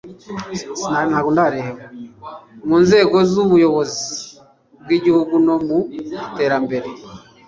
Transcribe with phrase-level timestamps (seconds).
[2.67, 4.05] mu nzego z'ubuyobozi
[4.81, 6.89] bw'igihugu no mu iterambere